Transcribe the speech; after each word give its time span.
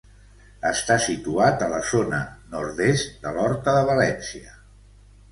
Està 0.67 0.95
situat 1.01 1.65
a 1.65 1.67
la 1.73 1.81
zona 1.89 2.21
nord-est 2.53 3.11
de 3.27 3.33
l'Horta 3.35 3.75
de 3.77 3.83
València. 3.91 4.55